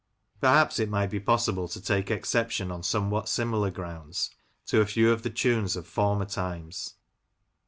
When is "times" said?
6.25-6.95